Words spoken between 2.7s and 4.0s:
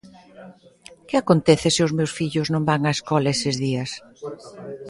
á escola eses días?